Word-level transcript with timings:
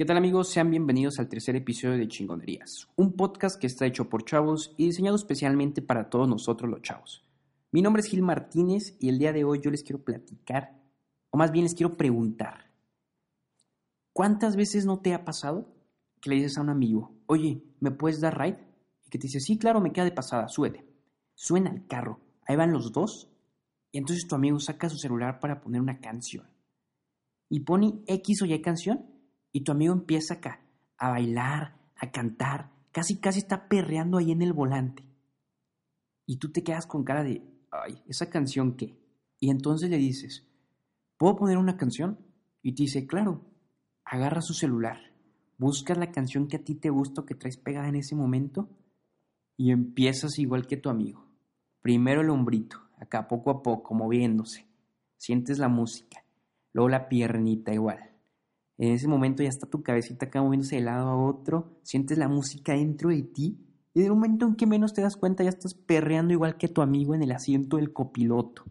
¿Qué 0.00 0.06
tal 0.06 0.16
amigos? 0.16 0.48
Sean 0.48 0.70
bienvenidos 0.70 1.18
al 1.18 1.28
tercer 1.28 1.56
episodio 1.56 1.98
de 1.98 2.08
Chingonerías, 2.08 2.88
un 2.96 3.12
podcast 3.12 3.60
que 3.60 3.66
está 3.66 3.84
hecho 3.84 4.08
por 4.08 4.24
chavos 4.24 4.74
y 4.78 4.86
diseñado 4.86 5.14
especialmente 5.14 5.82
para 5.82 6.08
todos 6.08 6.26
nosotros 6.26 6.70
los 6.70 6.80
chavos. 6.80 7.22
Mi 7.70 7.82
nombre 7.82 8.00
es 8.00 8.08
Gil 8.08 8.22
Martínez 8.22 8.96
y 8.98 9.10
el 9.10 9.18
día 9.18 9.34
de 9.34 9.44
hoy 9.44 9.60
yo 9.60 9.70
les 9.70 9.82
quiero 9.82 10.02
platicar, 10.02 10.80
o 11.28 11.36
más 11.36 11.52
bien 11.52 11.64
les 11.64 11.74
quiero 11.74 11.98
preguntar, 11.98 12.70
¿cuántas 14.14 14.56
veces 14.56 14.86
no 14.86 15.00
te 15.00 15.12
ha 15.12 15.22
pasado 15.26 15.70
que 16.22 16.30
le 16.30 16.36
dices 16.36 16.56
a 16.56 16.62
un 16.62 16.70
amigo, 16.70 17.14
oye, 17.26 17.62
¿me 17.80 17.90
puedes 17.90 18.22
dar 18.22 18.40
ride? 18.40 18.66
Y 19.04 19.10
que 19.10 19.18
te 19.18 19.26
dice, 19.26 19.40
sí, 19.40 19.58
claro, 19.58 19.82
me 19.82 19.92
queda 19.92 20.06
de 20.06 20.12
pasada, 20.12 20.48
súbete. 20.48 20.82
Suena 21.34 21.68
el 21.68 21.86
carro, 21.86 22.20
ahí 22.46 22.56
van 22.56 22.72
los 22.72 22.90
dos, 22.90 23.30
y 23.92 23.98
entonces 23.98 24.26
tu 24.26 24.34
amigo 24.34 24.60
saca 24.60 24.88
su 24.88 24.96
celular 24.96 25.40
para 25.40 25.60
poner 25.60 25.82
una 25.82 26.00
canción. 26.00 26.48
Y 27.50 27.60
pone 27.60 28.00
X 28.06 28.40
o 28.40 28.46
Y 28.46 28.62
canción 28.62 29.09
y 29.52 29.62
tu 29.62 29.72
amigo 29.72 29.92
empieza 29.92 30.34
acá 30.34 30.60
a 30.96 31.10
bailar, 31.10 31.76
a 31.96 32.10
cantar, 32.10 32.70
casi 32.92 33.18
casi 33.18 33.40
está 33.40 33.68
perreando 33.68 34.18
ahí 34.18 34.30
en 34.30 34.42
el 34.42 34.52
volante. 34.52 35.04
Y 36.26 36.36
tú 36.36 36.52
te 36.52 36.62
quedas 36.62 36.86
con 36.86 37.04
cara 37.04 37.24
de, 37.24 37.42
ay, 37.70 38.02
¿esa 38.06 38.30
canción 38.30 38.76
qué? 38.76 38.96
Y 39.40 39.50
entonces 39.50 39.90
le 39.90 39.96
dices, 39.96 40.46
¿puedo 41.16 41.36
poner 41.36 41.56
una 41.56 41.76
canción? 41.76 42.18
Y 42.62 42.74
te 42.74 42.84
dice, 42.84 43.06
claro, 43.06 43.40
agarra 44.04 44.42
su 44.42 44.54
celular, 44.54 44.98
buscas 45.56 45.98
la 45.98 46.12
canción 46.12 46.46
que 46.46 46.58
a 46.58 46.64
ti 46.64 46.74
te 46.74 46.90
gusta 46.90 47.22
o 47.22 47.26
que 47.26 47.34
traes 47.34 47.56
pegada 47.56 47.88
en 47.88 47.96
ese 47.96 48.14
momento 48.14 48.68
y 49.56 49.72
empiezas 49.72 50.38
igual 50.38 50.66
que 50.66 50.76
tu 50.76 50.90
amigo. 50.90 51.26
Primero 51.80 52.20
el 52.20 52.30
hombrito, 52.30 52.78
acá 52.98 53.26
poco 53.26 53.50
a 53.50 53.62
poco, 53.62 53.94
moviéndose. 53.94 54.66
Sientes 55.16 55.58
la 55.58 55.68
música, 55.68 56.24
luego 56.72 56.90
la 56.90 57.08
piernita 57.08 57.72
igual 57.72 58.09
en 58.80 58.92
ese 58.94 59.08
momento 59.08 59.42
ya 59.42 59.50
está 59.50 59.66
tu 59.66 59.82
cabecita 59.82 60.24
acá 60.24 60.40
moviéndose 60.40 60.76
de 60.76 60.82
lado 60.82 61.06
a 61.06 61.26
otro, 61.26 61.78
sientes 61.82 62.16
la 62.16 62.28
música 62.28 62.72
dentro 62.72 63.10
de 63.10 63.22
ti 63.22 63.58
y 63.92 64.00
en 64.00 64.06
el 64.06 64.12
momento 64.12 64.46
en 64.46 64.56
que 64.56 64.66
menos 64.66 64.94
te 64.94 65.02
das 65.02 65.18
cuenta 65.18 65.44
ya 65.44 65.50
estás 65.50 65.74
perreando 65.74 66.32
igual 66.32 66.56
que 66.56 66.68
tu 66.68 66.80
amigo 66.80 67.14
en 67.14 67.22
el 67.22 67.30
asiento 67.32 67.76
del 67.76 67.92
copiloto. 67.92 68.64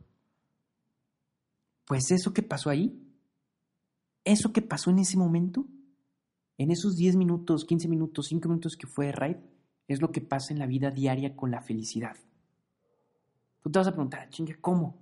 Pues 1.85 2.09
eso 2.09 2.33
que 2.33 2.41
pasó 2.41 2.71
ahí, 2.71 2.99
eso 4.23 4.51
que 4.51 4.63
pasó 4.63 4.89
en 4.89 4.97
ese 4.97 5.15
momento, 5.15 5.67
en 6.57 6.71
esos 6.71 6.95
10 6.95 7.15
minutos, 7.15 7.63
15 7.65 7.87
minutos, 7.87 8.29
5 8.29 8.49
minutos 8.49 8.77
que 8.77 8.87
fue 8.87 9.07
de 9.07 9.11
ride, 9.11 9.43
es 9.87 10.01
lo 10.01 10.11
que 10.11 10.21
pasa 10.21 10.53
en 10.53 10.59
la 10.59 10.65
vida 10.65 10.89
diaria 10.89 11.35
con 11.35 11.51
la 11.51 11.61
felicidad. 11.61 12.17
Tú 13.61 13.69
te 13.69 13.77
vas 13.77 13.87
a 13.87 13.91
preguntar, 13.91 14.27
chinga, 14.29 14.55
¿cómo? 14.59 14.97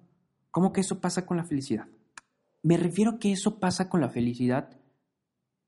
¿Cómo 0.51 0.73
que 0.73 0.81
eso 0.81 0.99
pasa 0.99 1.25
con 1.25 1.37
la 1.37 1.45
felicidad? 1.45 1.87
Me 2.61 2.75
refiero 2.75 3.11
a 3.11 3.19
que 3.19 3.31
eso 3.31 3.57
pasa 3.61 3.87
con 3.87 4.01
la 4.01 4.09
felicidad 4.09 4.77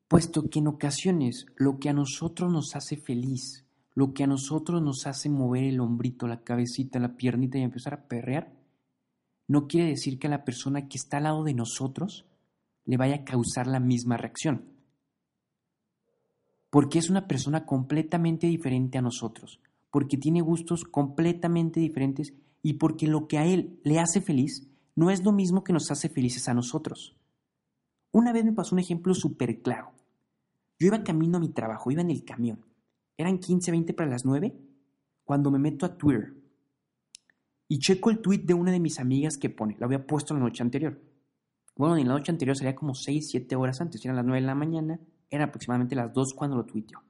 puesto 0.09 0.49
que 0.49 0.59
en 0.59 0.67
ocasiones 0.67 1.45
lo 1.55 1.79
que 1.79 1.87
a 1.87 1.93
nosotros 1.93 2.51
nos 2.51 2.75
hace 2.75 2.97
feliz, 2.97 3.63
lo 3.93 4.13
que 4.13 4.23
a 4.23 4.27
nosotros 4.27 4.81
nos 4.81 5.05
hace 5.05 5.29
mover 5.29 5.63
el 5.63 5.79
hombrito, 5.79 6.27
la 6.27 6.43
cabecita, 6.43 6.99
la 6.99 7.15
piernita 7.15 7.59
y 7.59 7.61
empezar 7.61 7.93
a 7.93 8.07
perrear, 8.07 8.51
no 9.47 9.67
quiere 9.67 9.89
decir 9.89 10.17
que 10.17 10.25
a 10.25 10.31
la 10.31 10.43
persona 10.43 10.87
que 10.87 10.97
está 10.97 11.17
al 11.17 11.23
lado 11.23 11.43
de 11.43 11.53
nosotros 11.53 12.25
le 12.85 12.97
vaya 12.97 13.17
a 13.17 13.23
causar 13.23 13.67
la 13.67 13.79
misma 13.79 14.17
reacción. 14.17 14.65
Porque 16.71 16.97
es 16.97 17.11
una 17.11 17.27
persona 17.27 17.67
completamente 17.67 18.47
diferente 18.47 18.97
a 18.97 19.03
nosotros, 19.03 19.59
porque 19.91 20.17
tiene 20.17 20.41
gustos 20.41 20.85
completamente 20.85 21.79
diferentes 21.79 22.33
y 22.63 22.73
porque 22.73 23.07
lo 23.07 23.27
que 23.27 23.37
a 23.37 23.45
él 23.45 23.79
le 23.83 23.99
hace 23.99 24.21
feliz 24.21 24.67
no 24.95 25.11
es 25.11 25.23
lo 25.23 25.31
mismo 25.31 25.63
que 25.63 25.73
nos 25.73 25.91
hace 25.91 26.09
felices 26.09 26.47
a 26.47 26.55
nosotros. 26.55 27.15
Una 28.11 28.33
vez 28.33 28.43
me 28.43 28.53
pasó 28.53 28.73
un 28.73 28.79
ejemplo 28.79 29.13
súper 29.13 29.61
claro. 29.61 29.98
Yo 30.79 30.87
iba 30.87 31.03
camino 31.03 31.37
a 31.37 31.41
mi 31.41 31.49
trabajo, 31.49 31.91
iba 31.91 32.01
en 32.01 32.09
el 32.09 32.23
camión. 32.23 32.65
Eran 33.17 33.37
15, 33.37 33.71
20 33.71 33.93
para 33.93 34.09
las 34.09 34.25
9 34.25 34.55
cuando 35.25 35.51
me 35.51 35.59
meto 35.59 35.85
a 35.85 35.97
Twitter 35.97 36.33
y 37.71 37.77
checo 37.77 38.09
el 38.09 38.19
tweet 38.19 38.39
de 38.39 38.55
una 38.55 38.71
de 38.71 38.79
mis 38.79 38.99
amigas 38.99 39.37
que 39.37 39.49
pone, 39.49 39.77
lo 39.79 39.85
había 39.85 40.05
puesto 40.05 40.33
la 40.33 40.39
noche 40.39 40.63
anterior. 40.63 40.99
Bueno, 41.75 41.95
en 41.97 42.07
la 42.07 42.15
noche 42.15 42.31
anterior 42.31 42.57
sería 42.57 42.75
como 42.75 42.95
6, 42.95 43.29
7 43.29 43.55
horas 43.55 43.79
antes, 43.79 44.03
eran 44.03 44.17
las 44.17 44.25
9 44.25 44.41
de 44.41 44.47
la 44.47 44.55
mañana, 44.55 44.99
eran 45.29 45.49
aproximadamente 45.49 45.95
las 45.95 46.11
2 46.11 46.33
cuando 46.33 46.57
lo 46.57 46.65
tuiteó. 46.65 47.03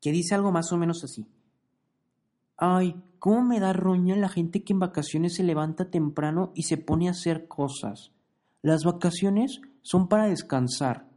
Que 0.00 0.10
dice 0.10 0.34
algo 0.34 0.50
más 0.50 0.72
o 0.72 0.78
menos 0.78 1.04
así. 1.04 1.26
Ay, 2.56 2.96
¿cómo 3.18 3.44
me 3.44 3.60
da 3.60 3.74
roña 3.74 4.16
la 4.16 4.30
gente 4.30 4.64
que 4.64 4.72
en 4.72 4.78
vacaciones 4.78 5.34
se 5.34 5.44
levanta 5.44 5.90
temprano 5.90 6.52
y 6.54 6.62
se 6.62 6.78
pone 6.78 7.08
a 7.08 7.12
hacer 7.12 7.46
cosas? 7.46 8.10
Las 8.62 8.84
vacaciones 8.84 9.60
son 9.82 10.08
para 10.08 10.28
descansar 10.28 11.09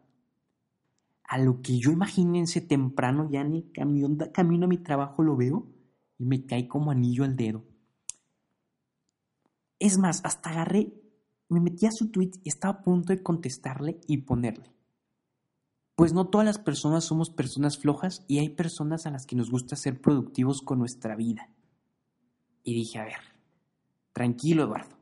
a 1.33 1.39
lo 1.39 1.61
que 1.63 1.79
yo 1.79 1.89
imagínense 1.89 2.61
temprano 2.61 3.27
ya 3.27 3.41
en 3.41 3.55
el 3.55 3.71
camión, 3.71 4.17
camino 4.31 4.66
a 4.66 4.67
mi 4.67 4.77
trabajo 4.77 5.23
lo 5.23 5.35
veo 5.35 5.67
y 6.19 6.25
me 6.25 6.45
cae 6.45 6.67
como 6.67 6.91
anillo 6.91 7.23
al 7.23 7.35
dedo. 7.35 7.66
Es 9.79 9.97
más, 9.97 10.21
hasta 10.23 10.51
agarré, 10.51 10.94
me 11.49 11.59
metí 11.59 11.88
a 11.88 11.91
su 11.91 12.11
tweet 12.11 12.33
y 12.44 12.49
estaba 12.49 12.75
a 12.75 12.83
punto 12.83 13.13
de 13.13 13.23
contestarle 13.23 13.99
y 14.05 14.17
ponerle. 14.17 14.75
Pues 15.95 16.13
no 16.13 16.27
todas 16.27 16.45
las 16.45 16.59
personas 16.59 17.05
somos 17.05 17.31
personas 17.31 17.79
flojas 17.79 18.23
y 18.27 18.38
hay 18.38 18.50
personas 18.50 19.07
a 19.07 19.09
las 19.09 19.25
que 19.25 19.35
nos 19.35 19.50
gusta 19.50 19.75
ser 19.75 20.00
productivos 20.01 20.61
con 20.61 20.77
nuestra 20.77 21.15
vida. 21.15 21.50
Y 22.61 22.75
dije, 22.75 23.00
a 23.00 23.05
ver, 23.05 23.21
tranquilo 24.11 24.65
Eduardo, 24.65 25.00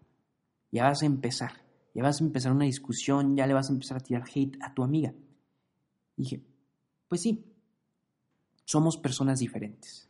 ya 0.72 0.86
vas 0.86 1.04
a 1.04 1.08
empezar, 1.08 1.52
ya 1.94 2.04
vas 2.04 2.22
a 2.22 2.24
empezar 2.24 2.54
una 2.54 2.64
discusión, 2.64 3.36
ya 3.36 3.48
le 3.48 3.54
vas 3.54 3.70
a 3.70 3.74
empezar 3.74 3.98
a 3.98 4.00
tirar 4.02 4.24
hate 4.34 4.58
a 4.62 4.74
tu 4.74 4.82
amiga 4.82 5.14
dije, 6.16 6.44
pues 7.08 7.22
sí, 7.22 7.46
somos 8.66 8.98
personas 8.98 9.40
diferentes. 9.40 10.10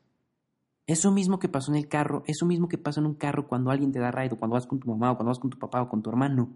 Eso 0.85 1.11
mismo 1.11 1.39
que 1.39 1.49
pasó 1.49 1.71
en 1.71 1.77
el 1.77 1.87
carro, 1.87 2.23
eso 2.27 2.45
mismo 2.45 2.67
que 2.67 2.77
pasa 2.77 2.99
en 2.99 3.05
un 3.05 3.15
carro 3.15 3.47
cuando 3.47 3.71
alguien 3.71 3.91
te 3.91 3.99
da 3.99 4.11
ride, 4.11 4.35
cuando 4.35 4.55
vas 4.55 4.67
con 4.67 4.79
tu 4.79 4.89
mamá, 4.89 5.11
o 5.11 5.15
cuando 5.15 5.29
vas 5.29 5.39
con 5.39 5.49
tu 5.49 5.57
papá, 5.57 5.81
o 5.81 5.89
con 5.89 6.01
tu 6.01 6.09
hermano, 6.09 6.49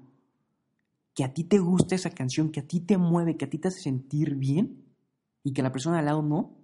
que 1.13 1.23
a 1.23 1.33
ti 1.33 1.43
te 1.45 1.59
gusta 1.59 1.95
esa 1.95 2.09
canción, 2.09 2.51
que 2.51 2.59
a 2.59 2.67
ti 2.67 2.79
te 2.81 2.97
mueve, 2.97 3.37
que 3.37 3.45
a 3.45 3.49
ti 3.49 3.57
te 3.57 3.69
hace 3.69 3.79
sentir 3.79 4.35
bien, 4.35 4.83
y 5.43 5.53
que 5.53 5.61
la 5.61 5.71
persona 5.71 5.99
al 5.99 6.05
lado 6.05 6.21
no, 6.21 6.57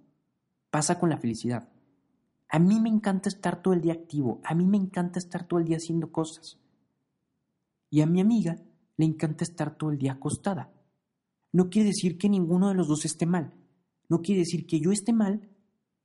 pasa 0.70 0.98
con 0.98 1.08
la 1.08 1.16
felicidad. 1.16 1.68
A 2.48 2.58
mí 2.58 2.80
me 2.80 2.88
encanta 2.88 3.28
estar 3.28 3.62
todo 3.62 3.74
el 3.74 3.80
día 3.80 3.94
activo, 3.94 4.40
a 4.44 4.54
mí 4.54 4.66
me 4.66 4.76
encanta 4.76 5.18
estar 5.18 5.46
todo 5.46 5.60
el 5.60 5.66
día 5.66 5.78
haciendo 5.78 6.12
cosas. 6.12 6.58
Y 7.90 8.00
a 8.00 8.06
mi 8.06 8.20
amiga 8.20 8.58
le 8.96 9.06
encanta 9.06 9.44
estar 9.44 9.76
todo 9.76 9.90
el 9.90 9.98
día 9.98 10.12
acostada 10.12 10.70
no 11.52 11.68
quiere 11.68 11.88
decir 11.88 12.18
que 12.18 12.28
ninguno 12.28 12.68
de 12.68 12.74
los 12.74 12.88
dos 12.88 13.04
esté 13.04 13.26
mal. 13.26 13.54
No 14.08 14.22
quiere 14.22 14.40
decir 14.40 14.66
que 14.66 14.80
yo 14.80 14.90
esté 14.90 15.12
mal 15.12 15.48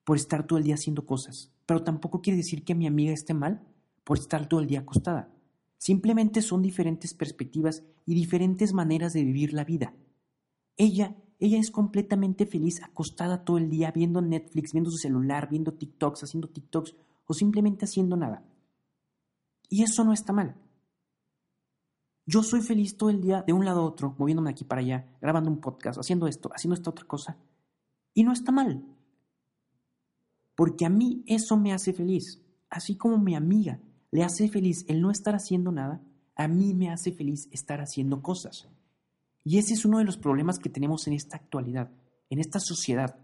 por 0.03 0.17
estar 0.17 0.45
todo 0.45 0.59
el 0.59 0.65
día 0.65 0.75
haciendo 0.75 1.05
cosas, 1.05 1.51
pero 1.65 1.83
tampoco 1.83 2.21
quiere 2.21 2.37
decir 2.37 2.63
que 2.63 2.75
mi 2.75 2.85
amiga 2.85 3.13
esté 3.13 3.33
mal 3.33 3.65
por 4.03 4.17
estar 4.17 4.47
todo 4.47 4.59
el 4.59 4.67
día 4.67 4.79
acostada. 4.79 5.29
Simplemente 5.77 6.41
son 6.41 6.61
diferentes 6.61 7.13
perspectivas 7.13 7.83
y 8.05 8.15
diferentes 8.15 8.73
maneras 8.73 9.13
de 9.13 9.23
vivir 9.23 9.53
la 9.53 9.63
vida. 9.63 9.93
Ella, 10.75 11.15
ella 11.39 11.59
es 11.59 11.71
completamente 11.71 12.45
feliz 12.45 12.81
acostada 12.83 13.43
todo 13.43 13.57
el 13.57 13.69
día 13.69 13.91
viendo 13.91 14.21
Netflix, 14.21 14.73
viendo 14.73 14.89
su 14.89 14.97
celular, 14.97 15.49
viendo 15.49 15.73
TikToks, 15.73 16.23
haciendo 16.23 16.49
TikToks 16.49 16.95
o 17.25 17.33
simplemente 17.33 17.85
haciendo 17.85 18.15
nada. 18.15 18.43
Y 19.69 19.83
eso 19.83 20.03
no 20.03 20.13
está 20.13 20.33
mal. 20.33 20.55
Yo 22.29 22.43
soy 22.43 22.61
feliz 22.61 22.97
todo 22.97 23.09
el 23.09 23.21
día 23.21 23.41
de 23.41 23.53
un 23.53 23.63
lado 23.63 23.79
a 23.79 23.85
otro, 23.85 24.13
moviéndome 24.17 24.49
aquí 24.49 24.65
para 24.65 24.81
allá, 24.81 25.07
grabando 25.21 25.49
un 25.49 25.61
podcast, 25.61 25.97
haciendo 25.97 26.27
esto, 26.27 26.49
haciendo 26.53 26.75
esta 26.75 26.89
otra 26.89 27.05
cosa. 27.05 27.37
Y 28.13 28.25
no 28.25 28.33
está 28.33 28.51
mal. 28.51 28.83
Porque 30.53 30.85
a 30.85 30.89
mí 30.89 31.23
eso 31.25 31.55
me 31.55 31.71
hace 31.71 31.93
feliz. 31.93 32.43
Así 32.69 32.97
como 32.97 33.17
mi 33.17 33.33
amiga 33.33 33.79
le 34.11 34.25
hace 34.25 34.49
feliz 34.49 34.83
el 34.89 35.01
no 35.01 35.09
estar 35.09 35.35
haciendo 35.35 35.71
nada, 35.71 36.01
a 36.35 36.49
mí 36.49 36.73
me 36.73 36.89
hace 36.89 37.13
feliz 37.13 37.47
estar 37.51 37.79
haciendo 37.79 38.21
cosas. 38.21 38.67
Y 39.45 39.57
ese 39.57 39.73
es 39.73 39.85
uno 39.85 39.99
de 39.99 40.03
los 40.03 40.17
problemas 40.17 40.59
que 40.59 40.69
tenemos 40.69 41.07
en 41.07 41.13
esta 41.13 41.37
actualidad, 41.37 41.91
en 42.29 42.39
esta 42.39 42.59
sociedad. 42.59 43.17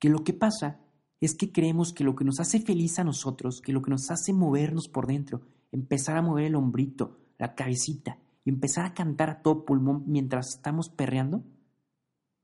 Que 0.00 0.08
lo 0.08 0.24
que 0.24 0.32
pasa 0.32 0.80
es 1.20 1.36
que 1.36 1.52
creemos 1.52 1.92
que 1.92 2.02
lo 2.02 2.16
que 2.16 2.24
nos 2.24 2.40
hace 2.40 2.58
feliz 2.58 2.98
a 2.98 3.04
nosotros, 3.04 3.60
que 3.60 3.72
lo 3.72 3.80
que 3.80 3.92
nos 3.92 4.10
hace 4.10 4.32
movernos 4.32 4.88
por 4.88 5.06
dentro, 5.06 5.42
empezar 5.70 6.16
a 6.16 6.22
mover 6.22 6.46
el 6.46 6.56
hombrito, 6.56 7.20
la 7.38 7.54
cabecita 7.54 8.18
y 8.44 8.50
empezar 8.50 8.86
a 8.86 8.94
cantar 8.94 9.30
a 9.30 9.42
todo 9.42 9.64
pulmón 9.64 10.04
mientras 10.06 10.54
estamos 10.54 10.88
perreando, 10.88 11.42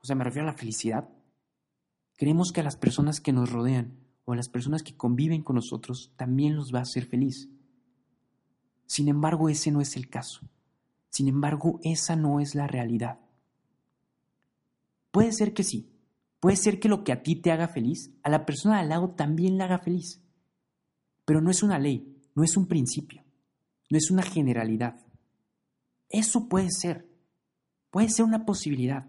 o 0.00 0.05
sea, 0.05 0.17
me 0.17 0.25
refiero 0.25 0.49
a 0.49 0.53
la 0.53 0.59
felicidad, 0.59 1.09
creemos 2.17 2.53
que 2.53 2.61
a 2.61 2.65
las 2.65 2.77
personas 2.77 3.21
que 3.21 3.33
nos 3.33 3.53
rodean 3.53 3.99
o 4.25 4.33
a 4.33 4.37
las 4.37 4.49
personas 4.49 4.83
que 4.83 4.97
conviven 4.97 5.43
con 5.43 5.56
nosotros 5.56 6.12
también 6.17 6.56
los 6.56 6.75
va 6.75 6.81
a 6.81 6.83
hacer 6.83 7.06
feliz. 7.06 7.49
Sin 8.87 9.09
embargo, 9.09 9.49
ese 9.49 9.71
no 9.71 9.81
es 9.81 9.97
el 9.97 10.09
caso. 10.09 10.41
Sin 11.09 11.29
embargo, 11.29 11.79
esa 11.83 12.17
no 12.17 12.41
es 12.41 12.55
la 12.55 12.67
realidad. 12.67 13.21
Puede 15.11 15.33
ser 15.33 15.55
que 15.55 15.62
sí. 15.62 15.88
Puede 16.41 16.56
ser 16.56 16.81
que 16.81 16.88
lo 16.88 17.05
que 17.05 17.12
a 17.12 17.23
ti 17.23 17.37
te 17.37 17.53
haga 17.53 17.69
feliz, 17.69 18.11
a 18.25 18.29
la 18.29 18.45
persona 18.45 18.81
al 18.81 18.88
lado 18.88 19.11
también 19.11 19.56
le 19.56 19.65
haga 19.65 19.79
feliz. 19.79 20.21
Pero 21.25 21.41
no 21.41 21.50
es 21.50 21.62
una 21.62 21.79
ley, 21.79 22.21
no 22.35 22.43
es 22.43 22.56
un 22.56 22.67
principio 22.67 23.23
no 23.93 23.99
es 23.99 24.11
una 24.11 24.23
generalidad. 24.23 24.97
Eso 26.09 26.49
puede 26.49 26.71
ser, 26.71 27.06
puede 27.91 28.09
ser 28.09 28.25
una 28.25 28.47
posibilidad. 28.47 29.06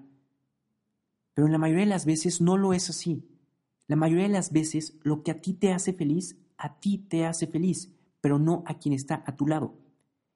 Pero 1.34 1.48
en 1.48 1.54
la 1.54 1.58
mayoría 1.58 1.86
de 1.86 1.90
las 1.90 2.06
veces 2.06 2.42
no 2.42 2.58
lo 2.58 2.74
es 2.74 2.90
así. 2.90 3.26
La 3.88 3.96
mayoría 3.96 4.26
de 4.26 4.34
las 4.34 4.52
veces 4.52 4.98
lo 5.04 5.24
que 5.24 5.32
a 5.32 5.40
ti 5.40 5.54
te 5.54 5.72
hace 5.72 5.94
feliz, 5.94 6.36
a 6.58 6.82
ti 6.82 6.98
te 6.98 7.26
hace 7.26 7.48
feliz, 7.48 7.94
pero 8.20 8.40
no 8.40 8.66
a 8.68 8.78
quien 8.78 8.94
está 8.94 9.24
a 9.26 9.38
tu 9.38 9.48
lado. 9.48 9.80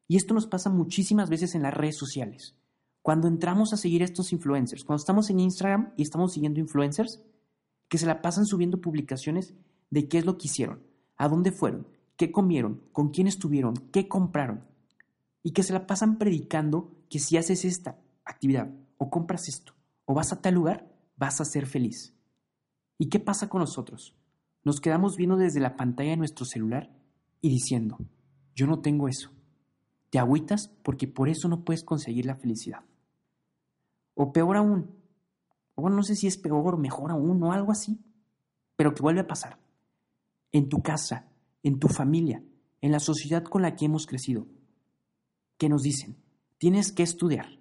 Y 0.07 0.15
esto 0.15 0.33
nos 0.33 0.47
pasa 0.47 0.69
muchísimas 0.69 1.29
veces 1.29 1.53
en 1.53 1.63
las 1.63 1.73
redes 1.73 1.97
sociales. 1.97 2.55
Cuando 3.01 3.27
entramos 3.27 3.73
a 3.73 3.77
seguir 3.77 4.01
a 4.01 4.05
estos 4.05 4.31
influencers, 4.31 4.85
cuando 4.85 5.01
estamos 5.01 5.29
en 5.29 5.41
Instagram 5.41 5.91
y 5.97 6.03
estamos 6.03 6.31
siguiendo 6.31 6.61
influencers, 6.61 7.21
que 7.89 7.97
se 7.97 8.05
la 8.05 8.21
pasan 8.21 8.45
subiendo 8.45 8.79
publicaciones 8.79 9.53
de 9.89 10.07
qué 10.07 10.19
es 10.19 10.25
lo 10.25 10.37
que 10.37 10.47
hicieron, 10.47 10.83
a 11.17 11.27
dónde 11.27 11.51
fueron, 11.51 11.85
qué 12.17 12.31
comieron, 12.31 12.81
con 12.91 13.09
quién 13.09 13.27
estuvieron, 13.27 13.75
qué 13.91 14.07
compraron, 14.07 14.65
y 15.43 15.51
que 15.51 15.63
se 15.63 15.73
la 15.73 15.87
pasan 15.87 16.17
predicando 16.17 16.91
que 17.09 17.19
si 17.19 17.37
haces 17.37 17.63
esta 17.63 17.99
actividad 18.25 18.69
o 18.97 19.09
compras 19.09 19.47
esto 19.47 19.73
o 20.05 20.13
vas 20.13 20.33
a 20.33 20.41
tal 20.41 20.55
lugar, 20.55 20.91
vas 21.15 21.39
a 21.39 21.45
ser 21.45 21.67
feliz. 21.67 22.13
¿Y 22.97 23.09
qué 23.09 23.19
pasa 23.19 23.47
con 23.47 23.61
nosotros? 23.61 24.15
Nos 24.63 24.81
quedamos 24.81 25.15
viendo 25.15 25.37
desde 25.37 25.59
la 25.59 25.77
pantalla 25.77 26.11
de 26.11 26.17
nuestro 26.17 26.45
celular 26.45 26.91
y 27.41 27.49
diciendo, 27.49 27.97
yo 28.55 28.67
no 28.67 28.79
tengo 28.79 29.07
eso. 29.07 29.31
Te 30.09 30.19
agüitas 30.19 30.69
porque 30.83 31.07
por 31.07 31.29
eso 31.29 31.47
no 31.47 31.63
puedes 31.63 31.83
conseguir 31.83 32.25
la 32.25 32.35
felicidad. 32.35 32.83
O 34.15 34.33
peor 34.33 34.57
aún, 34.57 34.95
o 35.75 35.89
no 35.89 36.01
sé 36.03 36.15
si 36.15 36.27
es 36.27 36.37
peor 36.37 36.73
o 36.73 36.77
mejor 36.77 37.11
aún 37.11 37.41
o 37.43 37.51
algo 37.51 37.71
así, 37.71 37.99
pero 38.75 38.93
que 38.93 39.03
vuelve 39.03 39.21
a 39.21 39.27
pasar. 39.27 39.59
En 40.51 40.69
tu 40.69 40.81
casa, 40.81 41.27
en 41.63 41.79
tu 41.79 41.87
familia, 41.87 42.43
en 42.81 42.91
la 42.91 42.99
sociedad 42.99 43.43
con 43.43 43.61
la 43.61 43.75
que 43.75 43.85
hemos 43.85 44.05
crecido, 44.05 44.47
que 45.57 45.69
nos 45.69 45.83
dicen, 45.83 46.17
tienes 46.57 46.91
que 46.91 47.03
estudiar, 47.03 47.59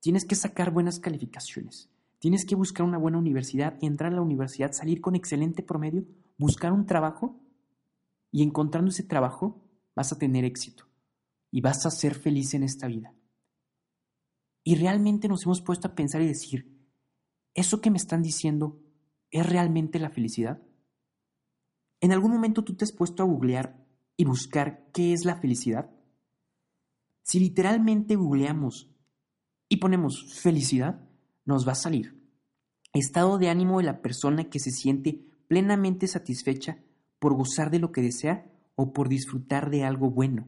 tienes 0.00 0.24
que 0.24 0.34
sacar 0.34 0.72
buenas 0.72 1.00
calificaciones, 1.00 1.90
tienes 2.18 2.44
que 2.44 2.54
buscar 2.54 2.86
una 2.86 2.98
buena 2.98 3.18
universidad, 3.18 3.78
entrar 3.80 4.12
a 4.12 4.16
la 4.16 4.22
universidad, 4.22 4.72
salir 4.72 5.00
con 5.00 5.14
excelente 5.14 5.62
promedio, 5.62 6.04
buscar 6.38 6.72
un 6.72 6.86
trabajo 6.86 7.40
y 8.30 8.42
encontrando 8.42 8.90
ese 8.90 9.04
trabajo 9.04 9.62
vas 9.94 10.12
a 10.12 10.18
tener 10.18 10.44
éxito 10.44 10.84
y 11.50 11.60
vas 11.60 11.86
a 11.86 11.90
ser 11.90 12.14
feliz 12.14 12.54
en 12.54 12.64
esta 12.64 12.86
vida. 12.86 13.14
Y 14.62 14.74
realmente 14.74 15.28
nos 15.28 15.44
hemos 15.44 15.62
puesto 15.62 15.88
a 15.88 15.94
pensar 15.94 16.20
y 16.22 16.26
decir, 16.26 16.76
¿eso 17.54 17.80
que 17.80 17.90
me 17.90 17.98
están 17.98 18.22
diciendo 18.22 18.80
es 19.30 19.46
realmente 19.46 19.98
la 19.98 20.10
felicidad? 20.10 20.60
¿En 22.06 22.12
algún 22.12 22.30
momento 22.30 22.62
tú 22.62 22.76
te 22.76 22.84
has 22.84 22.92
puesto 22.92 23.24
a 23.24 23.26
googlear 23.26 23.84
y 24.16 24.24
buscar 24.24 24.86
qué 24.92 25.12
es 25.12 25.24
la 25.24 25.40
felicidad? 25.40 25.90
Si 27.24 27.40
literalmente 27.40 28.14
googleamos 28.14 28.88
y 29.68 29.78
ponemos 29.78 30.32
felicidad, 30.40 31.00
nos 31.44 31.66
va 31.66 31.72
a 31.72 31.74
salir 31.74 32.16
estado 32.92 33.38
de 33.38 33.48
ánimo 33.48 33.78
de 33.78 33.86
la 33.86 34.02
persona 34.02 34.48
que 34.48 34.60
se 34.60 34.70
siente 34.70 35.20
plenamente 35.48 36.06
satisfecha 36.06 36.78
por 37.18 37.34
gozar 37.34 37.72
de 37.72 37.80
lo 37.80 37.90
que 37.90 38.02
desea 38.02 38.52
o 38.76 38.92
por 38.92 39.08
disfrutar 39.08 39.68
de 39.68 39.82
algo 39.82 40.08
bueno. 40.08 40.46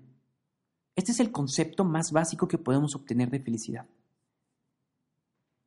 Este 0.94 1.10
es 1.10 1.18
el 1.18 1.32
concepto 1.32 1.84
más 1.84 2.12
básico 2.12 2.46
que 2.46 2.58
podemos 2.58 2.94
obtener 2.94 3.30
de 3.30 3.40
felicidad. 3.40 3.88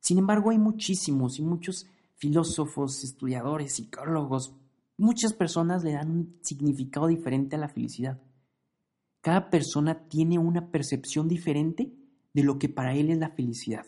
Sin 0.00 0.16
embargo, 0.16 0.52
hay 0.52 0.58
muchísimos 0.58 1.38
y 1.38 1.42
muchos 1.42 1.86
filósofos, 2.16 3.04
estudiadores, 3.04 3.74
psicólogos, 3.74 4.54
muchas 4.98 5.32
personas 5.32 5.84
le 5.84 5.92
dan 5.92 6.10
un 6.10 6.38
significado 6.42 7.06
diferente 7.06 7.56
a 7.56 7.58
la 7.58 7.68
felicidad. 7.68 8.20
Cada 9.20 9.50
persona 9.50 10.08
tiene 10.08 10.38
una 10.38 10.70
percepción 10.70 11.28
diferente 11.28 11.92
de 12.34 12.42
lo 12.42 12.58
que 12.58 12.68
para 12.68 12.94
él 12.94 13.10
es 13.10 13.18
la 13.18 13.30
felicidad. 13.30 13.86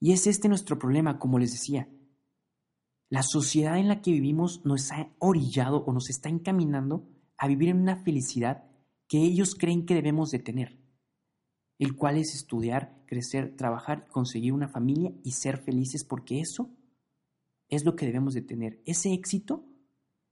Y 0.00 0.12
es 0.12 0.26
este 0.26 0.48
nuestro 0.48 0.78
problema, 0.78 1.18
como 1.18 1.38
les 1.38 1.52
decía. 1.52 1.88
La 3.08 3.22
sociedad 3.22 3.78
en 3.78 3.88
la 3.88 4.02
que 4.02 4.10
vivimos 4.10 4.64
nos 4.64 4.90
ha 4.90 5.14
orillado 5.18 5.84
o 5.84 5.92
nos 5.92 6.10
está 6.10 6.28
encaminando 6.28 7.08
a 7.36 7.46
vivir 7.46 7.68
en 7.68 7.80
una 7.80 8.02
felicidad 8.02 8.64
que 9.08 9.18
ellos 9.18 9.54
creen 9.54 9.86
que 9.86 9.94
debemos 9.94 10.30
de 10.30 10.40
tener, 10.40 10.78
el 11.78 11.94
cual 11.94 12.16
es 12.16 12.34
estudiar, 12.34 13.04
crecer, 13.06 13.54
trabajar, 13.56 14.08
conseguir 14.08 14.52
una 14.52 14.68
familia 14.68 15.12
y 15.22 15.32
ser 15.32 15.58
felices 15.58 16.04
porque 16.04 16.40
eso 16.40 16.73
es 17.68 17.84
lo 17.84 17.96
que 17.96 18.06
debemos 18.06 18.34
de 18.34 18.42
tener. 18.42 18.80
Ese 18.84 19.12
éxito 19.12 19.64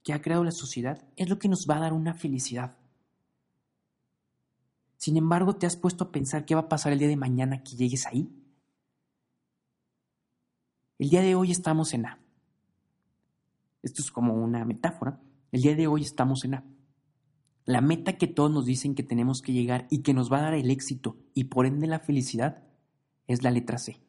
que 0.03 0.13
ha 0.13 0.21
creado 0.21 0.43
la 0.43 0.51
sociedad 0.51 1.07
es 1.15 1.29
lo 1.29 1.39
que 1.39 1.47
nos 1.47 1.67
va 1.69 1.77
a 1.77 1.81
dar 1.81 1.93
una 1.93 2.13
felicidad. 2.13 2.77
Sin 4.97 5.17
embargo, 5.17 5.55
¿te 5.55 5.65
has 5.65 5.75
puesto 5.75 6.05
a 6.05 6.11
pensar 6.11 6.45
qué 6.45 6.55
va 6.55 6.61
a 6.61 6.69
pasar 6.69 6.93
el 6.93 6.99
día 6.99 7.07
de 7.07 7.17
mañana 7.17 7.63
que 7.63 7.75
llegues 7.75 8.05
ahí? 8.05 8.29
El 10.97 11.09
día 11.09 11.21
de 11.21 11.35
hoy 11.35 11.51
estamos 11.51 11.93
en 11.93 12.05
A. 12.05 12.19
Esto 13.81 14.01
es 14.01 14.11
como 14.11 14.33
una 14.35 14.63
metáfora. 14.63 15.19
El 15.51 15.61
día 15.61 15.75
de 15.75 15.87
hoy 15.87 16.03
estamos 16.03 16.45
en 16.45 16.55
A. 16.55 16.63
La 17.65 17.81
meta 17.81 18.17
que 18.17 18.27
todos 18.27 18.51
nos 18.51 18.65
dicen 18.65 18.95
que 18.95 19.03
tenemos 19.03 19.41
que 19.41 19.53
llegar 19.53 19.87
y 19.89 19.99
que 19.99 20.13
nos 20.13 20.31
va 20.31 20.39
a 20.39 20.43
dar 20.43 20.53
el 20.53 20.69
éxito 20.69 21.17
y 21.33 21.45
por 21.45 21.65
ende 21.65 21.87
la 21.87 21.99
felicidad 21.99 22.63
es 23.27 23.43
la 23.43 23.51
letra 23.51 23.77
C. 23.77 24.01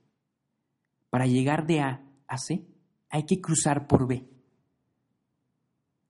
Para 1.11 1.27
llegar 1.27 1.67
de 1.67 1.81
A 1.81 2.05
a 2.27 2.39
C 2.39 2.67
hay 3.15 3.25
que 3.25 3.41
cruzar 3.41 3.87
por 3.87 4.07
B 4.07 4.29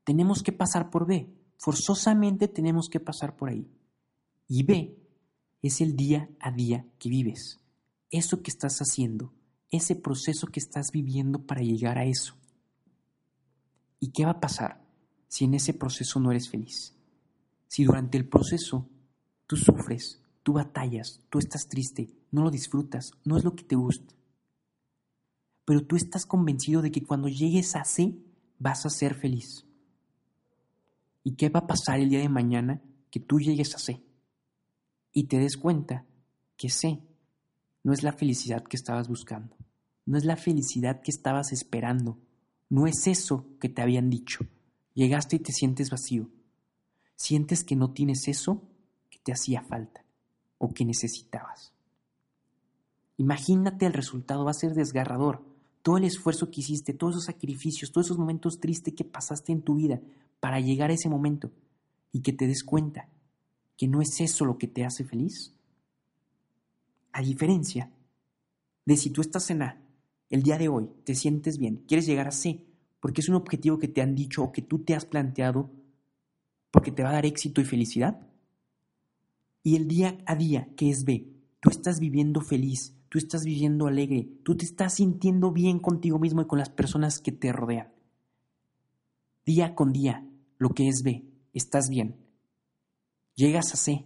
tenemos 0.05 0.43
que 0.43 0.53
pasar 0.53 0.91
por 0.91 1.07
B. 1.07 1.35
Forzosamente 1.57 2.47
tenemos 2.47 2.89
que 2.89 3.01
pasar 3.01 3.37
por 3.37 3.49
ahí. 3.49 3.67
Y 4.47 4.63
B 4.63 4.97
es 5.63 5.81
el 5.81 5.97
día 5.97 6.29
a 6.41 6.53
día 6.53 6.87
que 6.99 7.09
vives. 7.09 7.61
Eso 8.11 8.43
que 8.43 8.51
estás 8.51 8.79
haciendo, 8.79 9.33
ese 9.71 9.97
proceso 9.97 10.47
que 10.47 10.61
estás 10.61 10.91
viviendo 10.93 11.47
para 11.47 11.63
llegar 11.63 11.99
a 11.99 12.05
eso. 12.05 12.37
¿Y 13.99 14.11
qué 14.11 14.27
va 14.27 14.33
a 14.33 14.41
pasar 14.41 14.85
si 15.27 15.47
en 15.47 15.55
ese 15.55 15.73
proceso 15.73 16.21
no 16.21 16.31
eres 16.31 16.51
feliz? 16.51 16.95
Si 17.67 17.85
durante 17.85 18.19
el 18.19 18.29
proceso 18.29 18.87
tú 19.47 19.57
sufres, 19.57 20.21
tú 20.43 20.53
batallas, 20.53 21.21
tú 21.31 21.39
estás 21.39 21.67
triste, 21.67 22.15
no 22.31 22.43
lo 22.43 22.51
disfrutas, 22.51 23.11
no 23.25 23.39
es 23.39 23.45
lo 23.45 23.57
que 23.57 23.65
te 23.65 23.75
gusta. 23.75 24.15
Pero 25.65 25.85
tú 25.85 25.97
estás 25.97 26.27
convencido 26.27 26.83
de 26.83 26.91
que 26.91 27.03
cuando 27.03 27.29
llegues 27.29 27.75
a 27.77 27.85
C 27.85 28.15
vas 28.59 28.85
a 28.87 28.91
ser 28.91 29.15
feliz. 29.15 29.67
¿Y 31.23 31.37
qué 31.37 31.49
va 31.49 31.61
a 31.61 31.67
pasar 31.67 32.01
el 32.01 32.11
día 32.11 32.21
de 32.21 32.29
mañana 32.29 32.83
que 33.11 33.21
tú 33.21 33.39
llegues 33.39 33.75
a 33.75 33.79
C? 33.79 34.03
Y 35.13 35.25
te 35.25 35.39
des 35.39 35.57
cuenta 35.57 36.05
que 36.57 36.69
C 36.69 37.03
no 37.83 37.93
es 37.93 38.03
la 38.03 38.13
felicidad 38.13 38.65
que 38.65 38.77
estabas 38.77 39.09
buscando, 39.09 39.57
no 40.07 40.19
es 40.19 40.25
la 40.25 40.37
felicidad 40.37 41.01
que 41.01 41.11
estabas 41.11 41.53
esperando, 41.53 42.19
no 42.69 42.87
es 42.87 43.07
eso 43.07 43.47
que 43.61 43.69
te 43.69 43.83
habían 43.83 44.11
dicho. 44.11 44.47
Llegaste 44.95 45.37
y 45.37 45.39
te 45.41 45.53
sientes 45.53 45.91
vacío. 45.91 46.31
Sientes 47.17 47.65
que 47.65 47.77
no 47.77 47.93
tienes 47.93 48.29
eso 48.29 48.63
que 49.11 49.19
te 49.19 49.33
hacía 49.33 49.63
falta 49.63 50.05
o 50.59 50.73
que 50.73 50.85
necesitabas. 50.85 51.73
Imagínate 53.17 53.87
el 53.87 53.93
resultado, 53.93 54.45
va 54.45 54.51
a 54.51 54.55
ser 54.55 54.75
desgarrador. 54.75 55.45
Todo 55.85 55.99
el 55.99 56.05
esfuerzo 56.05 56.51
que 56.51 56.63
hiciste, 56.63 56.95
todos 56.95 57.17
esos 57.17 57.27
sacrificios, 57.27 57.93
todos 57.93 58.07
esos 58.07 58.17
momentos 58.17 58.59
tristes 58.59 58.95
que 58.95 59.05
pasaste 59.05 59.53
en 59.53 59.61
tu 59.61 59.75
vida 59.75 60.01
para 60.41 60.59
llegar 60.59 60.89
a 60.89 60.95
ese 60.95 61.11
momento 61.11 61.51
y 62.11 62.23
que 62.23 62.33
te 62.33 62.47
des 62.47 62.65
cuenta 62.65 63.11
que 63.77 63.87
no 63.87 64.01
es 64.01 64.19
eso 64.23 64.47
lo 64.47 64.57
que 64.57 64.67
te 64.67 64.83
hace 64.83 65.05
feliz. 65.05 65.53
A 67.13 67.21
diferencia 67.21 67.91
de 68.87 68.97
si 68.97 69.11
tú 69.11 69.21
estás 69.21 69.51
en 69.51 69.61
A, 69.61 69.79
el 70.31 70.43
día 70.43 70.57
de 70.57 70.71
hoy 70.71 70.89
te 71.05 71.15
sientes 71.15 71.59
bien, 71.59 71.85
quieres 71.87 72.07
llegar 72.07 72.29
a 72.29 72.33
C, 72.33 72.65
porque 72.99 73.21
es 73.21 73.29
un 73.29 73.35
objetivo 73.35 73.79
que 73.79 73.89
te 73.89 74.01
han 74.01 74.15
dicho 74.15 74.43
o 74.43 74.53
que 74.53 74.63
tú 74.63 74.79
te 74.79 74.95
has 74.95 75.05
planteado, 75.05 75.71
porque 76.71 76.93
te 76.93 77.03
va 77.03 77.11
a 77.11 77.15
dar 77.15 77.27
éxito 77.27 77.61
y 77.61 77.67
felicidad. 77.67 78.27
Y 79.63 79.77
el 79.77 79.87
día 79.87 80.17
a 80.25 80.35
día, 80.35 80.67
que 80.77 80.89
es 80.89 81.05
B, 81.05 81.29
tú 81.61 81.69
estás 81.69 82.01
viviendo 82.01 82.41
feliz, 82.41 82.94
tú 83.15 83.19
estás 83.19 83.45
viviendo 83.45 83.87
alegre, 83.87 84.27
tú 84.43 84.57
te 84.57 84.65
estás 84.65 84.95
sintiendo 84.95 85.53
bien 85.53 85.79
contigo 85.79 86.19
mismo 86.19 86.43
y 86.43 86.47
con 86.49 86.59
las 86.59 86.69
personas 86.69 87.21
que 87.21 87.31
te 87.31 87.53
rodean. 87.53 87.93
Día 89.47 89.77
con 89.77 89.93
día, 89.93 90.29
lo 90.59 90.71
que 90.71 90.89
es 90.89 91.05
B, 91.05 91.25
estás 91.53 91.89
bien. 91.89 92.17
Llegas 93.37 93.73
a 93.73 93.77
C 93.77 94.05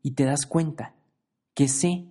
y 0.00 0.12
te 0.12 0.24
das 0.24 0.46
cuenta 0.46 0.96
que 1.52 1.68
C 1.68 2.08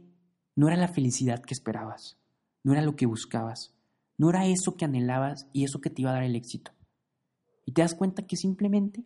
no 0.56 0.68
era 0.68 0.78
la 0.78 0.88
felicidad 0.88 1.42
que 1.42 1.56
esperabas, 1.56 2.20
no 2.64 2.74
era 2.74 2.84
lo 2.84 2.96
que 2.96 3.08
buscabas, 3.08 3.74
no 4.20 4.30
era 4.30 4.46
eso 4.46 4.78
que 4.78 4.86
anhelabas 4.86 5.50
y 5.52 5.64
eso 5.64 5.82
que 5.82 5.90
te 5.90 6.04
iba 6.04 6.12
a 6.12 6.14
dar 6.14 6.24
el 6.26 6.36
éxito. 6.36 6.74
Y 7.66 7.72
te 7.72 7.82
das 7.82 7.96
cuenta 7.96 8.28
que 8.28 8.38
simplemente 8.38 9.04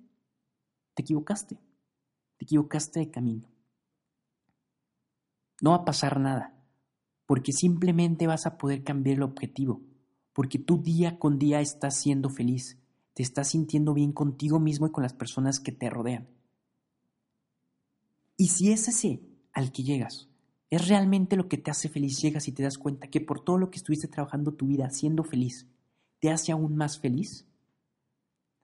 te 0.93 1.03
equivocaste, 1.03 1.55
te 2.35 2.43
equivocaste 2.43 2.99
de 2.99 3.09
camino. 3.09 3.49
No 5.61 5.69
va 5.69 5.77
a 5.77 5.85
pasar 5.85 6.19
nada, 6.19 6.60
porque 7.31 7.53
simplemente 7.53 8.27
vas 8.27 8.45
a 8.45 8.57
poder 8.57 8.83
cambiar 8.83 9.15
el 9.15 9.23
objetivo, 9.23 9.81
porque 10.33 10.59
tú 10.59 10.81
día 10.81 11.17
con 11.17 11.39
día 11.39 11.61
estás 11.61 11.97
siendo 11.97 12.29
feliz, 12.29 12.77
te 13.13 13.23
estás 13.23 13.51
sintiendo 13.51 13.93
bien 13.93 14.11
contigo 14.11 14.59
mismo 14.59 14.87
y 14.87 14.91
con 14.91 15.01
las 15.01 15.13
personas 15.13 15.61
que 15.61 15.71
te 15.71 15.89
rodean. 15.89 16.27
Y 18.35 18.49
si 18.49 18.73
es 18.73 18.89
ese 18.89 19.21
al 19.53 19.71
que 19.71 19.83
llegas 19.83 20.27
es 20.69 20.89
realmente 20.89 21.37
lo 21.37 21.47
que 21.47 21.57
te 21.57 21.71
hace 21.71 21.87
feliz. 21.87 22.21
Llegas 22.21 22.49
y 22.49 22.51
te 22.51 22.63
das 22.63 22.77
cuenta 22.77 23.07
que 23.07 23.21
por 23.21 23.41
todo 23.45 23.57
lo 23.57 23.71
que 23.71 23.77
estuviste 23.77 24.09
trabajando 24.09 24.55
tu 24.55 24.67
vida 24.67 24.89
siendo 24.89 25.23
feliz, 25.23 25.69
te 26.19 26.31
hace 26.31 26.51
aún 26.51 26.75
más 26.75 26.99
feliz. 26.99 27.47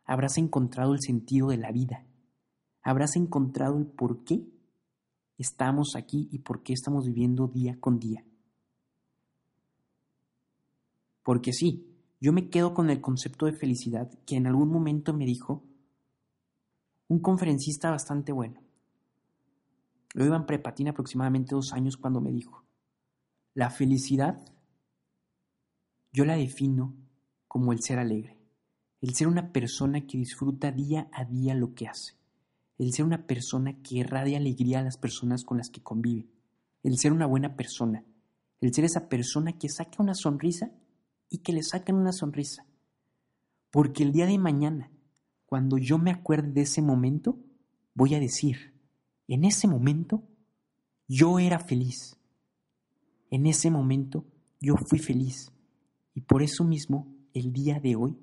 Habrás 0.04 0.38
encontrado 0.38 0.94
el 0.94 1.00
sentido 1.00 1.48
de 1.48 1.58
la 1.58 1.72
vida. 1.72 2.06
Habrás 2.82 3.16
encontrado 3.16 3.78
el 3.78 3.86
por 3.86 4.26
qué 4.26 4.46
estamos 5.38 5.96
aquí 5.96 6.28
y 6.34 6.40
por 6.40 6.64
qué 6.64 6.74
estamos 6.74 7.06
viviendo 7.06 7.48
día 7.48 7.80
con 7.80 7.98
día. 7.98 8.27
Porque 11.28 11.52
sí, 11.52 11.86
yo 12.22 12.32
me 12.32 12.50
quedo 12.50 12.74
con 12.74 12.90
el 12.90 13.02
concepto 13.02 13.48
de 13.48 13.52
felicidad 13.52 14.10
que 14.26 14.38
en 14.38 14.48
algún 14.48 14.70
momento 14.70 15.14
me 15.14 15.26
dijo 15.26 15.62
un 17.10 17.20
conferencista 17.20 17.92
bastante 17.92 18.32
bueno. 18.32 18.62
Lo 20.14 20.24
iba 20.24 20.38
en 20.38 20.46
prepatina 20.46 20.92
aproximadamente 20.92 21.54
dos 21.54 21.74
años 21.74 21.98
cuando 21.98 22.22
me 22.22 22.32
dijo, 22.32 22.64
la 23.54 23.70
felicidad 23.70 24.40
yo 26.14 26.24
la 26.24 26.38
defino 26.38 26.96
como 27.50 27.74
el 27.74 27.82
ser 27.82 28.00
alegre, 28.00 28.38
el 29.02 29.14
ser 29.14 29.28
una 29.28 29.52
persona 29.52 30.08
que 30.08 30.18
disfruta 30.18 30.72
día 30.72 31.10
a 31.12 31.26
día 31.26 31.56
lo 31.56 31.74
que 31.74 31.90
hace, 31.90 32.14
el 32.78 32.94
ser 32.94 33.04
una 33.04 33.28
persona 33.28 33.74
que 33.82 33.98
irradia 33.98 34.38
alegría 34.38 34.80
a 34.80 34.84
las 34.84 34.96
personas 34.96 35.44
con 35.44 35.58
las 35.58 35.70
que 35.70 35.84
convive, 35.84 36.30
el 36.84 36.98
ser 36.98 37.12
una 37.12 37.26
buena 37.26 37.58
persona, 37.58 38.06
el 38.62 38.74
ser 38.74 38.86
esa 38.86 39.10
persona 39.10 39.60
que 39.60 39.68
saca 39.68 40.02
una 40.02 40.16
sonrisa 40.16 40.72
y 41.30 41.40
que 41.40 41.54
le 41.54 41.64
sacan 41.64 41.96
una 41.96 42.12
sonrisa. 42.12 42.66
Porque 43.72 44.04
el 44.04 44.12
día 44.12 44.26
de 44.26 44.38
mañana, 44.38 44.92
cuando 45.46 45.78
yo 45.78 45.98
me 45.98 46.12
acuerde 46.12 46.52
de 46.52 46.62
ese 46.62 46.82
momento, 46.82 47.38
voy 47.94 48.16
a 48.16 48.20
decir, 48.20 48.74
en 49.28 49.44
ese 49.44 49.68
momento 49.68 50.24
yo 51.08 51.40
era 51.40 51.60
feliz. 51.60 52.18
En 53.30 53.46
ese 53.46 53.70
momento 53.70 54.26
yo 54.60 54.76
fui 54.76 55.00
feliz. 55.00 55.52
Y 56.14 56.22
por 56.22 56.42
eso 56.42 56.64
mismo, 56.64 57.14
el 57.34 57.54
día 57.54 57.80
de 57.80 57.96
hoy, 57.96 58.18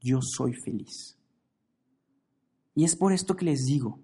yo 0.00 0.20
soy 0.22 0.54
feliz. 0.54 1.18
Y 2.74 2.84
es 2.84 2.96
por 2.96 3.12
esto 3.12 3.36
que 3.36 3.44
les 3.44 3.64
digo, 3.66 4.00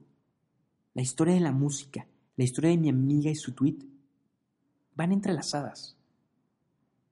la 0.94 1.02
historia 1.02 1.34
de 1.34 1.40
la 1.40 1.52
música, 1.52 2.06
la 2.36 2.44
historia 2.44 2.70
de 2.70 2.78
mi 2.78 2.90
amiga 2.90 3.30
y 3.30 3.34
su 3.34 3.52
tweet, 3.52 3.78
van 4.94 5.12
entrelazadas. 5.12 5.95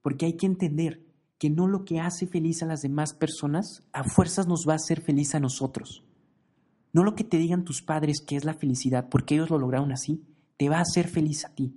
Porque 0.04 0.26
hay 0.26 0.34
que 0.34 0.44
entender 0.44 1.02
que 1.38 1.48
no 1.48 1.66
lo 1.66 1.86
que 1.86 1.98
hace 1.98 2.26
feliz 2.26 2.62
a 2.62 2.66
las 2.66 2.82
demás 2.82 3.14
personas 3.14 3.82
a 3.94 4.04
fuerzas 4.04 4.46
nos 4.46 4.66
va 4.68 4.74
a 4.74 4.76
hacer 4.76 5.00
feliz 5.00 5.34
a 5.34 5.40
nosotros. 5.40 6.04
No 6.92 7.04
lo 7.04 7.14
que 7.14 7.24
te 7.24 7.38
digan 7.38 7.64
tus 7.64 7.80
padres 7.80 8.20
que 8.20 8.36
es 8.36 8.44
la 8.44 8.52
felicidad 8.52 9.08
porque 9.08 9.34
ellos 9.34 9.48
lo 9.48 9.58
lograron 9.58 9.92
así, 9.92 10.22
te 10.58 10.68
va 10.68 10.76
a 10.76 10.82
hacer 10.82 11.08
feliz 11.08 11.46
a 11.46 11.54
ti. 11.54 11.74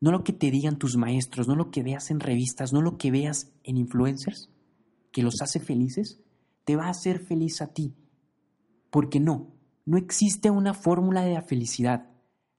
No 0.00 0.10
lo 0.10 0.24
que 0.24 0.32
te 0.32 0.50
digan 0.50 0.76
tus 0.76 0.96
maestros, 0.96 1.46
no 1.46 1.54
lo 1.54 1.70
que 1.70 1.84
veas 1.84 2.10
en 2.10 2.18
revistas, 2.18 2.72
no 2.72 2.82
lo 2.82 2.98
que 2.98 3.12
veas 3.12 3.52
en 3.62 3.76
influencers, 3.76 4.50
que 5.12 5.22
los 5.22 5.40
hace 5.40 5.60
felices, 5.60 6.20
te 6.64 6.74
va 6.74 6.86
a 6.86 6.90
hacer 6.90 7.20
feliz 7.20 7.62
a 7.62 7.68
ti. 7.68 7.94
Porque 8.90 9.20
no, 9.20 9.52
no 9.86 9.98
existe 9.98 10.50
una 10.50 10.74
fórmula 10.74 11.22
de 11.22 11.34
la 11.34 11.42
felicidad. 11.42 12.10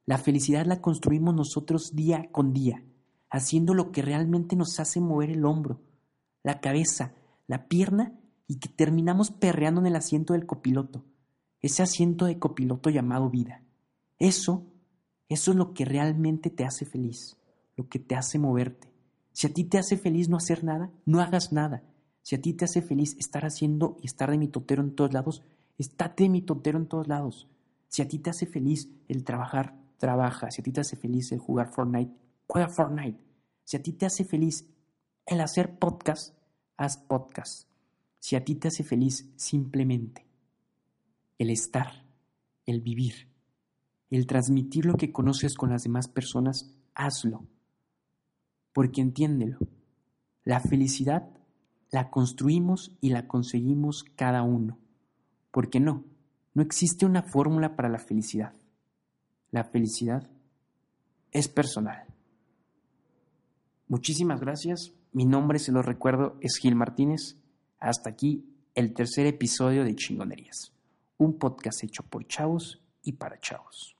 La 0.06 0.18
felicidad 0.18 0.66
la 0.66 0.80
construimos 0.80 1.36
nosotros 1.36 1.92
día 1.94 2.30
con 2.32 2.54
día, 2.54 2.86
haciendo 3.32 3.74
lo 3.74 3.92
que 3.92 4.04
realmente 4.04 4.56
nos 4.56 4.80
hace 4.80 5.00
mover 5.00 5.32
el 5.32 5.46
hombro, 5.46 5.82
la 6.44 6.60
cabeza, 6.60 7.16
la 7.48 7.68
pierna 7.68 8.14
y 8.48 8.60
que 8.60 8.70
terminamos 8.70 9.32
perreando 9.32 9.82
en 9.82 9.88
el 9.88 9.96
asiento 9.96 10.34
del 10.34 10.46
copiloto 10.46 11.04
ese 11.62 11.84
asiento 11.84 12.26
de 12.26 12.40
copiloto 12.40 12.90
llamado 12.90 13.30
vida. 13.30 13.64
Eso, 14.18 14.66
eso 15.30 15.52
es 15.52 15.58
lo 15.58 15.74
que 15.74 15.86
realmente 15.86 16.50
te 16.50 16.66
hace 16.66 16.86
feliz, 16.86 17.38
lo 17.76 17.88
que 17.88 18.00
te 18.00 18.16
hace 18.16 18.40
moverte. 18.40 18.92
Si 19.32 19.48
a 19.48 19.54
ti 19.54 19.64
te 19.64 19.78
hace 19.78 19.98
feliz 19.98 20.28
no 20.28 20.38
hacer 20.38 20.64
nada, 20.64 20.92
no 21.06 21.22
hagas 21.22 21.54
nada. 21.54 21.84
Si 22.22 22.36
a 22.36 22.42
ti 22.42 22.54
te 22.54 22.66
hace 22.66 22.82
feliz 22.82 23.16
estar 23.18 23.46
haciendo 23.46 23.98
y 24.02 24.08
estar 24.08 24.30
de 24.30 24.38
mitotero 24.38 24.82
en 24.82 24.96
todos 24.96 25.14
lados, 25.14 25.44
estate 25.78 26.24
de 26.24 26.30
mitotero 26.30 26.78
en 26.78 26.88
todos 26.88 27.08
lados. 27.08 27.48
Si 27.88 28.02
a 28.02 28.08
ti 28.08 28.20
te 28.20 28.30
hace 28.30 28.46
feliz 28.46 28.90
el 29.08 29.24
trabajar, 29.24 29.76
trabaja. 29.98 30.52
Si 30.52 30.62
a 30.62 30.64
ti 30.64 30.72
te 30.72 30.82
hace 30.82 30.96
feliz 30.96 31.32
el 31.32 31.40
jugar 31.40 31.70
Fortnite, 31.70 32.14
juega 32.52 32.68
Fortnite. 32.68 33.18
Si 33.64 33.78
a 33.78 33.82
ti 33.82 33.94
te 33.94 34.06
hace 34.06 34.26
feliz 34.26 34.68
el 35.26 35.40
hacer 35.40 35.80
podcast, 35.80 36.36
haz 36.76 36.98
podcast. 36.98 37.70
Si 38.20 38.36
a 38.36 38.44
ti 38.44 38.56
te 38.56 38.68
hace 38.68 38.84
feliz 38.84 39.32
simplemente 39.38 40.28
el 41.38 41.50
estar, 41.50 42.04
el 42.66 42.82
vivir, 42.82 43.30
el 44.10 44.28
transmitir 44.28 44.86
lo 44.86 44.96
que 44.96 45.14
conoces 45.14 45.56
con 45.56 45.70
las 45.70 45.84
demás 45.84 46.10
personas, 46.10 46.76
hazlo. 46.94 47.48
Porque 48.74 49.00
entiéndelo, 49.00 49.60
la 50.44 50.60
felicidad 50.60 51.30
la 51.90 52.10
construimos 52.10 52.92
y 53.00 53.12
la 53.12 53.30
conseguimos 53.30 54.04
cada 54.18 54.44
uno. 54.44 54.78
Porque 55.52 55.80
no, 55.80 56.04
no 56.54 56.62
existe 56.62 57.06
una 57.06 57.24
fórmula 57.24 57.78
para 57.78 57.88
la 57.88 58.00
felicidad. 58.00 58.54
La 59.52 59.64
felicidad 59.64 60.30
es 61.32 61.48
personal. 61.48 62.11
Muchísimas 63.92 64.40
gracias. 64.40 64.94
Mi 65.12 65.26
nombre, 65.26 65.60
se 65.60 65.74
lo 65.74 65.82
recuerdo, 65.82 66.38
es 66.40 66.56
Gil 66.56 66.76
Martínez. 66.76 67.36
Hasta 67.78 68.10
aquí 68.10 68.46
el 68.74 68.94
tercer 68.94 69.26
episodio 69.26 69.84
de 69.84 69.98
Chingonerías 69.98 70.72
un 71.22 71.38
podcast 71.38 71.84
hecho 71.84 72.02
por 72.02 72.26
chavos 72.26 72.82
y 73.04 73.12
para 73.12 73.38
chavos. 73.38 73.96